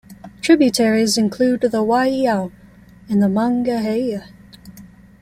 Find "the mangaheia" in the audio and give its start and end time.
3.21-4.29